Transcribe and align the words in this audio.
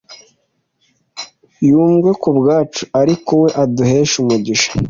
Yavumwe 1.65 2.11
kubwacu 2.21 2.83
ariko 3.01 3.31
we 3.41 3.49
aduhesha 3.63 4.15
umugisha 4.23 4.69